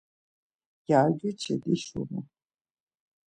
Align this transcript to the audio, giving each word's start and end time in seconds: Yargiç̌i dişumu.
Yargiç̌i 0.89 1.55
dişumu. 1.63 2.19